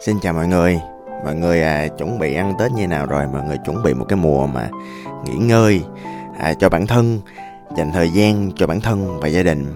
[0.00, 0.80] Xin chào mọi người.
[1.24, 3.26] Mọi người à, chuẩn bị ăn Tết như nào rồi?
[3.32, 4.70] Mọi người chuẩn bị một cái mùa mà
[5.24, 5.82] nghỉ ngơi
[6.38, 7.20] à, cho bản thân
[7.76, 9.66] Dành thời gian cho bản thân và gia đình.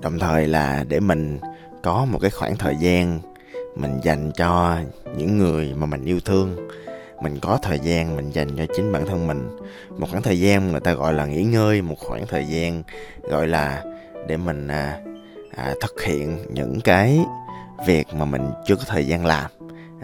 [0.00, 1.38] Đồng thời là để mình
[1.82, 3.20] có một cái khoảng thời gian
[3.76, 4.78] Mình dành cho
[5.16, 6.68] những người mà mình yêu thương.
[7.22, 9.58] Mình có thời gian mình dành cho chính bản thân mình.
[9.98, 12.82] Một khoảng thời gian người ta gọi là nghỉ ngơi Một khoảng thời gian
[13.22, 13.82] gọi là
[14.28, 15.00] để mình à,
[15.56, 17.20] à, thực hiện những cái
[17.86, 19.50] việc mà mình chưa có thời gian làm.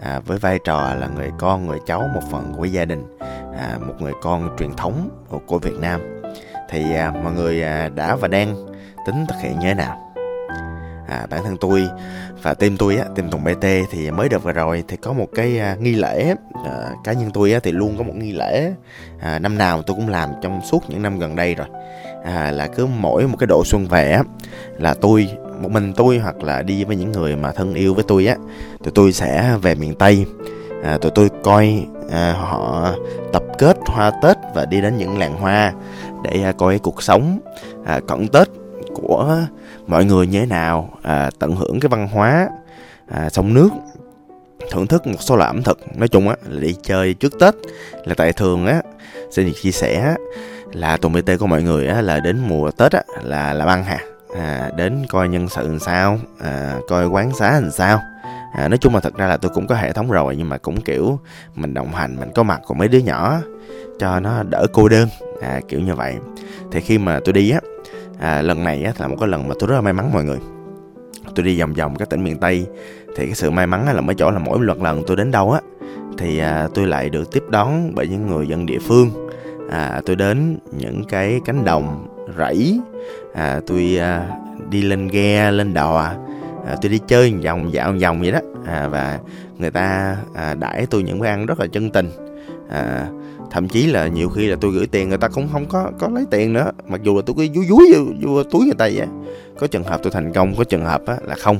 [0.01, 3.17] À, với vai trò là người con người cháu một phần của gia đình
[3.57, 5.09] à, một người con truyền thống
[5.45, 6.21] của Việt Nam.
[6.69, 8.67] Thì à, mọi người à, đã và đang
[9.05, 10.10] tính thực hiện như thế nào?
[11.11, 11.87] À, bản thân tôi
[12.41, 15.27] và team tôi á team Tùng BT thì mới được vừa rồi thì có một
[15.35, 18.73] cái à, nghi lễ à, cá nhân tôi á thì luôn có một nghi lễ
[19.19, 21.67] à, năm nào tôi cũng làm trong suốt những năm gần đây rồi.
[22.23, 24.23] À, là cứ mỗi một cái độ xuân về á
[24.77, 25.29] là tôi
[25.61, 28.35] một mình tôi hoặc là đi với những người mà thân yêu với tôi á
[28.83, 30.25] tụi tôi sẽ về miền tây.
[30.83, 32.91] À, tụi tôi coi à, họ
[33.33, 35.73] tập kết hoa tết và đi đến những làng hoa
[36.23, 37.39] để à, coi cuộc sống
[37.85, 38.60] à, cận tết
[38.93, 39.37] của
[39.87, 42.49] mọi người như thế nào à, tận hưởng cái văn hóa
[43.07, 43.69] à, sông nước
[44.71, 45.97] thưởng thức một số loại ẩm thực.
[45.97, 47.55] Nói chung á là đi chơi trước tết
[48.05, 48.81] là tại thường á
[49.31, 50.15] xin được chia sẻ
[50.73, 53.83] là tuần bt của mọi người á là đến mùa tết á là làm ăn
[53.83, 53.99] hà.
[54.37, 58.01] À, đến coi nhân sự làm sao à, coi quán xá làm sao.
[58.53, 60.57] À, nói chung là thật ra là tôi cũng có hệ thống rồi nhưng mà
[60.57, 61.19] cũng kiểu
[61.55, 63.39] mình đồng hành mình có mặt cùng mấy đứa nhỏ
[63.99, 65.09] cho nó đỡ cô đơn.
[65.41, 66.15] À, kiểu như vậy.
[66.71, 67.59] Thì khi mà tôi đi á
[68.21, 70.23] à, lần này á là một cái lần mà tôi rất là may mắn mọi
[70.23, 70.39] người.
[71.35, 72.65] Tôi đi vòng vòng các tỉnh miền tây
[73.15, 75.51] thì cái sự may mắn là mấy chỗ là mỗi lần lần tôi đến đâu
[75.51, 75.61] á
[76.17, 79.29] thì à, tôi lại được tiếp đón bởi những người dân địa phương.
[79.71, 82.07] À, tôi đến những cái cánh đồng
[82.37, 82.79] rẫy
[83.33, 84.29] à, tôi à,
[84.69, 85.97] đi lên ghe lên đò
[86.67, 88.39] à, tôi đi chơi vòng dạo vòng vậy đó.
[88.65, 89.19] À, và
[89.57, 92.09] người ta à, đãi tôi những bữa ăn rất là chân tình
[92.71, 93.07] à,
[93.51, 96.07] thậm chí là nhiều khi là tôi gửi tiền người ta cũng không có có
[96.07, 96.71] lấy tiền nữa.
[96.87, 99.07] Mặc dù là tôi cứ dúi dúi vô, vô túi người ta vậy
[99.59, 101.59] có trường hợp tôi thành công có trường hợp á, là không.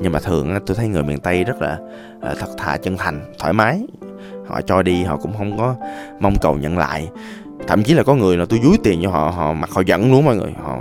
[0.00, 1.78] Nhưng mà thường á, tôi thấy người miền tây rất là
[2.20, 3.86] à, thật thà chân thành thoải mái.
[4.46, 5.74] Họ cho đi họ cũng không có
[6.20, 7.08] mong cầu nhận lại.
[7.66, 10.10] Thậm chí là có người là tôi dúi tiền cho họ họ mặt họ giận
[10.10, 10.54] luôn mọi người.
[10.62, 10.78] Họ,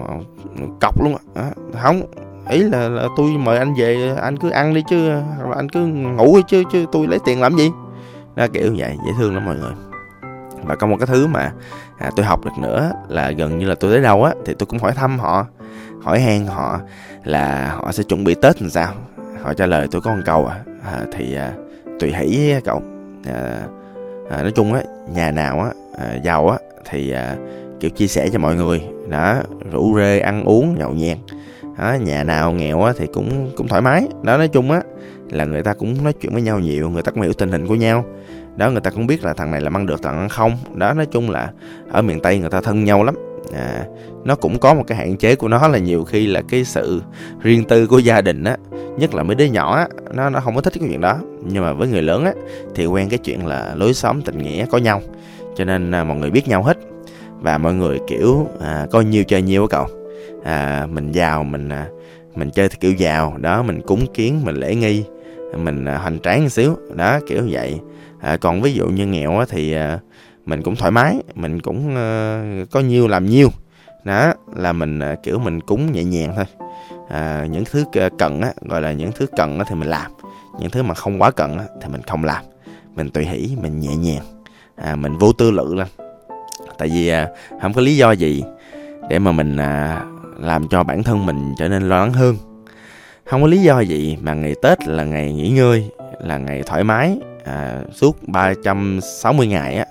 [0.81, 1.51] cọc luôn á.
[1.83, 2.01] Không
[2.49, 5.69] ý là, là tôi mời anh về anh cứ ăn đi chứ hoặc là anh
[5.69, 7.69] cứ ngủ đi chứ chứ tôi lấy tiền làm gì?
[8.39, 9.71] Đó kiểu vậy dễ thương lắm mọi người.
[10.63, 11.51] Và có một cái thứ mà
[11.97, 14.67] à, tôi học được nữa là gần như là tôi tới đâu á thì tôi
[14.67, 15.45] cũng hỏi thăm họ
[16.01, 16.79] hỏi han họ
[17.23, 18.93] là họ sẽ chuẩn bị tết làm sao.
[19.41, 21.51] Họ trả lời tôi có một câu à, à thì à,
[21.99, 22.81] tùy hỷ cậu.
[23.25, 23.61] À,
[24.29, 24.81] à, nói chung á
[25.13, 25.69] nhà nào á
[25.99, 26.57] à, giàu á
[26.89, 27.35] thì à,
[27.79, 28.83] kiểu chia sẻ cho mọi người.
[29.07, 29.35] Đó
[29.71, 31.17] rủ rê ăn uống nhậu nhẹt.
[31.77, 34.07] Đó, nhà nào nghèo á thì cũng cũng thoải mái.
[34.23, 34.81] Đó nói chung á
[35.31, 37.67] là người ta cũng nói chuyện với nhau nhiều người ta cũng hiểu tình hình
[37.67, 38.05] của nhau.
[38.55, 40.57] Đó người ta cũng biết là thằng này làm ăn được thằng ăn không.
[40.73, 41.51] Đó nói chung là
[41.91, 43.15] ở miền tây người ta thân nhau lắm.
[43.53, 43.85] À,
[44.23, 47.01] nó cũng có một cái hạn chế của nó là nhiều khi là cái sự
[47.41, 48.57] riêng tư của gia đình á
[48.97, 51.17] nhất là mấy đứa nhỏ á nó nó không có thích cái chuyện đó.
[51.45, 52.33] Nhưng mà với người lớn á
[52.75, 55.01] thì quen cái chuyện là lối xóm tình nghĩa có nhau.
[55.55, 56.77] Cho nên à, mọi người biết nhau hết.
[57.41, 59.87] Và mọi người kiểu à, coi nhiều chơi nhiều cậu.
[60.43, 61.87] À, mình giàu mình à,
[62.35, 63.37] mình chơi thì kiểu giàu.
[63.37, 65.03] Đó mình cúng kiến mình lễ nghi
[65.57, 66.77] mình à, hoành tráng một xíu.
[66.95, 67.79] Đó kiểu vậy.
[68.19, 69.99] À, còn ví dụ như nghèo á, thì à,
[70.45, 73.49] mình cũng thoải mái mình cũng à, có nhiêu làm nhiêu.
[74.03, 76.45] Đó là mình à, kiểu mình cúng nhẹ nhàng thôi.
[77.09, 80.11] À, những thứ ờ, cần á gọi là những thứ cần á thì mình làm.
[80.59, 82.43] Những thứ mà không quá cần á thì mình không làm.
[82.95, 84.23] Mình tùy hỷ mình nhẹ nhàng.
[84.75, 85.87] À, mình vô tư lự lên.
[86.77, 87.27] Tại vì à,
[87.61, 88.43] không có lý do gì
[89.09, 90.03] để mà mình à,
[90.39, 92.35] làm cho bản thân mình trở nên lo lắng hơn
[93.29, 96.83] không có lý do gì mà ngày tết là ngày nghỉ ngơi là ngày thoải
[96.83, 97.17] mái.
[97.45, 99.85] À, suốt 360 ngày á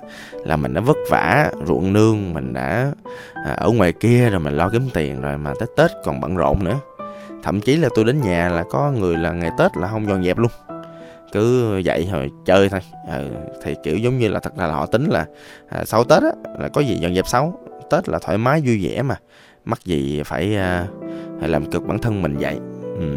[0.44, 2.92] là mình đã vất vả ruộng nương mình đã
[3.34, 6.36] à, ở ngoài kia rồi mình lo kiếm tiền rồi mà tới tết còn bận
[6.36, 6.76] rộn nữa.
[7.42, 10.24] Thậm chí là tôi đến nhà là có người là ngày tết là không dọn
[10.24, 10.50] dẹp luôn.
[11.32, 12.80] Cứ dậy rồi chơi thôi.
[13.08, 13.22] À,
[13.62, 15.26] thì kiểu giống như là thật ra là họ tính là
[15.68, 17.60] à, sau tết á là có gì dọn dẹp xấu
[17.90, 19.16] tết là thoải mái vui vẻ mà.
[19.64, 20.86] Mắc gì phải à,
[21.40, 22.58] làm cực bản thân mình vậy
[22.98, 23.16] ừ.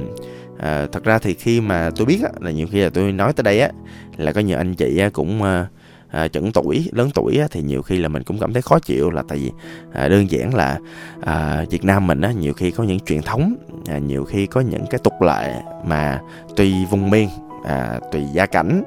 [0.60, 3.33] à, thật ra thì khi mà tôi biết á, là nhiều khi là tôi nói
[3.33, 3.69] tới đây á
[4.18, 5.68] là có nhiều anh chị á, cũng ờ, à,
[6.12, 8.80] à, chuẩn tuổi lớn tuổi á, thì nhiều khi là mình cũng cảm thấy khó
[8.80, 9.51] chịu là tại vì
[9.94, 10.80] à, đơn giản là
[11.22, 13.56] à, Việt Nam mình á, nhiều khi có những truyền thống
[13.88, 16.22] à, nhiều khi có những cái tục lệ mà
[16.56, 17.30] tùy vùng miền
[17.66, 18.84] à, tùy gia cảnh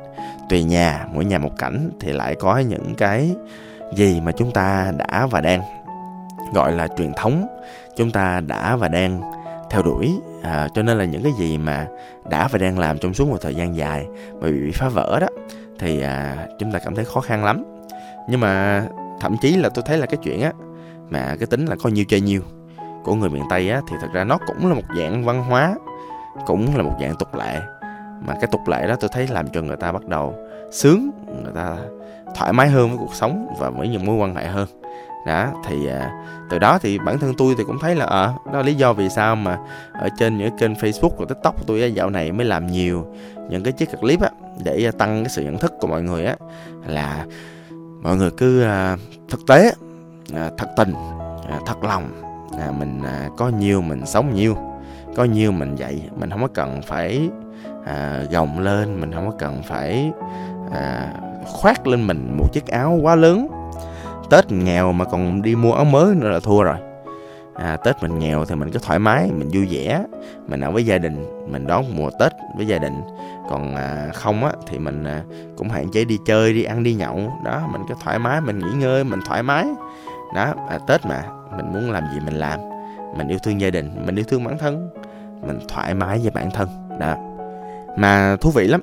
[0.49, 3.31] tùy nhà mỗi nhà một cảnh thì lại có những cái
[3.97, 5.61] gì mà chúng ta đã và đang
[6.55, 7.47] gọi là truyền thống
[7.97, 9.21] chúng ta đã và đang
[9.75, 10.21] theo đuổi.
[10.43, 11.87] À, cho nên là những cái gì mà
[12.31, 14.07] đã và đang làm trong suốt một thời gian dài
[14.41, 15.27] mà bị phá vỡ đó
[15.79, 17.65] thì à, chúng ta cảm thấy khó khăn lắm.
[18.29, 18.85] Nhưng mà
[19.21, 20.53] thậm chí là tôi thấy là cái chuyện á
[21.11, 22.43] mà cái tính là có nhiêu chơi nhiêu
[23.05, 25.75] của người miền tây á thì thật ra nó cũng là một dạng văn hóa
[26.47, 27.61] cũng là một dạng tục lệ.
[28.27, 30.35] Mà cái tục lệ đó tôi thấy làm cho người ta bắt đầu
[30.73, 31.11] sướng
[31.43, 31.77] người ta
[32.35, 34.69] thoải mái hơn với cuộc sống và với những mối quan hệ hơn
[35.27, 36.11] đó thì à,
[36.51, 38.93] từ đó thì bản thân tôi thì cũng thấy là à, đó là lý do
[38.93, 39.59] vì sao mà
[39.93, 43.07] ở trên những kênh Facebook và TikTok của tôi dạo này mới làm nhiều
[43.51, 44.31] những cái chiếc clip á
[44.65, 46.37] để à, tăng cái sự nhận thức của mọi người á
[46.87, 47.27] là
[48.03, 48.97] mọi người cứ à,
[49.29, 49.73] thực tế
[50.35, 50.93] à, thật tình
[51.49, 52.09] à, thật lòng
[52.59, 54.57] à, mình à, có nhiều mình sống nhiều
[55.17, 57.29] có nhiều mình dạy mình không có cần phải
[57.85, 60.11] à, gồng lên mình không có cần phải
[60.73, 61.13] à,
[61.47, 63.49] khoác lên mình một chiếc áo quá lớn
[64.35, 66.77] tết nghèo mà còn đi mua áo mới nữa là thua rồi.
[67.55, 70.05] À, tết mình nghèo thì mình cứ thoải mái mình vui vẻ.
[70.49, 73.03] Mình ở với gia đình mình đón mùa tết với gia đình.
[73.51, 75.23] Còn à, không á thì mình à,
[75.57, 77.33] cũng hạn chế đi chơi đi ăn đi nhậu.
[77.45, 79.67] Đó mình cứ thoải mái mình nghỉ ngơi mình thoải mái.
[80.35, 81.23] Đó à, tết mà
[81.57, 82.61] mình muốn làm gì mình làm.
[83.17, 84.91] Mình yêu thương gia đình mình yêu thương bản thân.
[85.47, 86.69] Mình thoải mái với bản thân.
[87.01, 87.15] Đó.
[87.97, 88.81] Mà thú vị lắm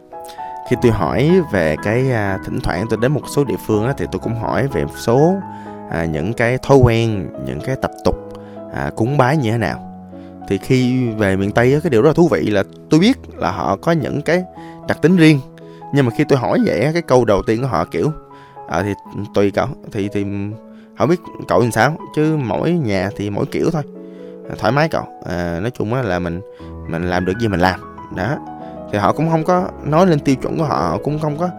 [0.70, 3.94] khi tôi hỏi về cái à, thỉnh thoảng tôi đến một số địa phương á,
[3.98, 5.36] thì tôi cũng hỏi về một số
[5.90, 8.16] à, những cái thói quen những cái tập tục
[8.74, 9.88] à, cúng bái như thế nào.
[10.48, 13.18] Thì khi về miền tây á, cái điều rất là thú vị là tôi biết
[13.38, 14.44] là họ có những cái
[14.88, 15.40] đặc tính riêng.
[15.94, 18.12] Nhưng mà khi tôi hỏi vậy cái câu đầu tiên của họ kiểu
[18.68, 18.94] à, thì
[19.34, 20.26] tùy cậu thì thì
[20.98, 21.98] không biết cậu làm sao?
[22.16, 23.84] Chứ mỗi nhà thì mỗi kiểu thôi.
[24.60, 25.04] Thoải mái cậu.
[25.26, 26.42] À, nói chung á là mình
[26.90, 27.80] mình làm được gì mình làm.
[28.16, 28.38] Đó
[28.92, 31.50] thì họ cũng không có nói lên tiêu chuẩn của họ, họ cũng không có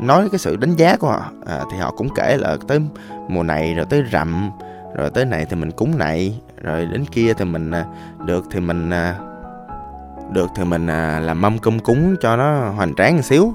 [0.00, 1.30] nói cái sự đánh giá của họ.
[1.46, 2.80] À, thì họ cũng kể là tới
[3.28, 4.50] mùa này rồi tới rằm
[4.94, 7.84] rồi tới này thì mình cúng này rồi đến kia thì mình à,
[8.24, 9.14] được thì mình à,
[10.30, 13.54] được thì mình à, làm mâm cơm cúng cho nó hoành tráng một xíu.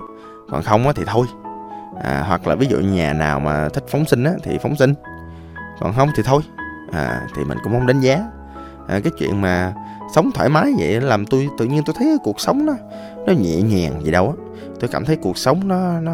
[0.50, 1.26] Còn không thì thôi.
[2.04, 4.94] À, hoặc là ví dụ nhà nào mà thích phóng sinh á thì phóng sinh.
[5.80, 6.42] Còn không thì thôi.
[6.92, 8.24] À, thì mình cũng không đánh giá.
[8.88, 9.74] À, cái chuyện mà
[10.16, 12.74] sống thoải mái vậy làm tôi tự nhiên tôi thấy cuộc sống nó
[13.28, 14.34] nó nhẹ nhàng gì đâu á.
[14.80, 16.14] Tôi cảm thấy cuộc sống nó nó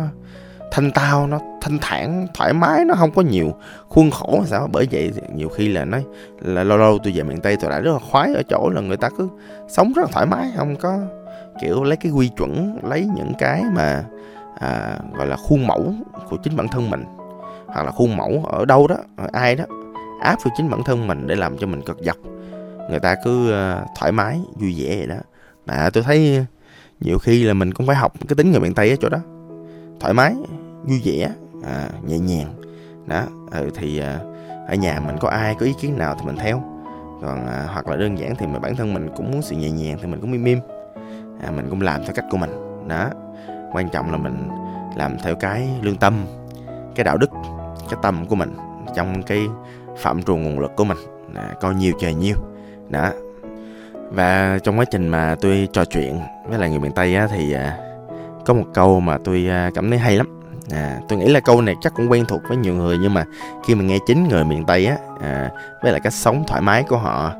[0.72, 3.54] thanh tao nó thanh thản thoải mái nó không có nhiều
[3.90, 6.04] khuôn khổ sao bởi vậy nhiều khi là nói
[6.42, 8.82] là lâu lâu tôi về miền tây tôi lại rất là khoái ở chỗ là
[8.82, 9.30] người ta cứ
[9.68, 11.00] sống rất là thoải mái không có
[11.62, 14.04] kiểu lấy cái quy chuẩn lấy những cái mà
[14.60, 15.94] à, gọi là khuôn mẫu
[16.30, 17.04] của chính bản thân mình.
[17.68, 19.66] Hoặc là khuôn mẫu ở đâu đó ở ai đó
[20.22, 22.18] áp vào chính bản thân mình để làm cho mình cực dọc
[22.90, 25.16] người ta cứ ờ, thoải mái vui vẻ vậy đó.
[25.66, 26.46] Mà tôi thấy
[27.00, 29.20] nhiều khi là mình cũng phải học cái tính người miền tây ở chỗ đó.
[30.00, 30.36] Thoải mái
[30.84, 31.32] vui vẻ
[31.64, 32.54] à, nhẹ nhàng.
[33.06, 34.20] Đó ừ, thì à,
[34.68, 36.64] ở nhà mình có ai có ý kiến nào thì mình theo.
[37.22, 39.70] Còn à, hoặc là đơn giản thì mà bản thân mình cũng muốn sự nhẹ
[39.72, 40.60] nhàng thì mình cũng im im.
[41.44, 42.52] À, mình cũng làm theo cách của mình.
[42.88, 43.10] Đó
[43.74, 44.50] quan trọng là mình
[44.96, 46.26] làm theo cái lương tâm
[46.96, 47.30] cái đạo đức
[47.90, 48.56] cái tâm của mình
[48.96, 49.48] trong cái
[49.98, 50.98] phạm trù nguồn lực của mình.
[51.36, 52.36] À, coi nhiều trời nhiêu
[52.90, 53.12] đó.
[54.12, 56.20] Và trong quá trình mà tôi trò chuyện
[56.50, 57.78] với lại người miền tây á, thì à,
[58.46, 60.42] có một câu mà tôi à, cảm thấy hay lắm.
[60.72, 63.26] À, tôi nghĩ là câu này chắc cũng quen thuộc với nhiều người nhưng mà
[63.66, 65.52] khi mà nghe chính người miền tây á à,
[65.82, 67.32] với lại cách sống thoải mái của họ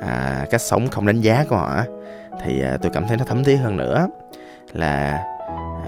[0.00, 1.82] à, cách sống không đánh giá của họ
[2.44, 4.08] thì à, tôi cảm thấy nó thấm thía hơn nữa
[4.72, 5.24] là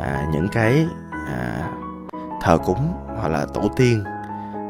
[0.00, 1.68] à, những cái à,
[2.42, 4.04] thờ cúng hoặc là tổ tiên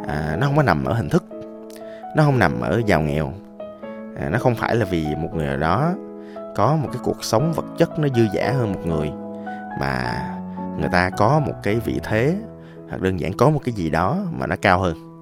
[0.08, 1.24] à, nó không có nằm ở hình thức
[2.16, 3.32] nó không nằm ở giàu nghèo
[4.18, 5.94] à, nó không phải là vì một người nào đó
[6.56, 9.10] có một cái cuộc sống vật chất nó dư dả hơn một người
[9.80, 10.24] mà
[10.78, 12.36] người ta có một cái vị thế
[12.88, 15.20] hoặc đơn giản có một cái gì đó mà nó cao hơn.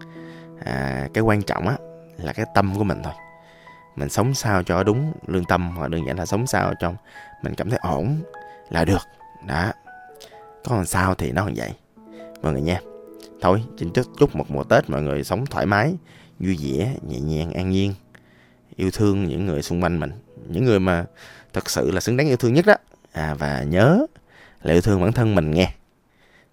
[0.65, 1.77] À, cái quan trọng á
[2.17, 3.13] là cái tâm của mình thôi.
[3.97, 6.93] Mình sống sao cho đúng lương tâm hoặc đơn giản là sống sao cho
[7.43, 8.17] mình cảm thấy ổn
[8.71, 9.03] là được.
[9.47, 9.73] Đó.
[10.69, 11.73] Có làm sao thì nó còn vậy.
[12.43, 12.81] Mọi người nha.
[13.41, 15.95] Thôi xin chúc chúc một mùa tết mọi người sống thoải mái
[16.39, 17.95] vui vẻ nhẹ nhàng an nhiên
[18.77, 20.11] yêu thương những người xung quanh mình,
[20.49, 21.05] những người mà
[21.53, 22.75] thật sự là xứng đáng yêu thương nhất đó.
[23.13, 24.07] À và nhớ
[24.63, 25.73] là yêu thương bản thân mình nghe.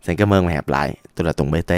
[0.03, 0.95] Xin cảm ơn và hẹn gặp lại.
[1.15, 1.73] Tôi là tùng bt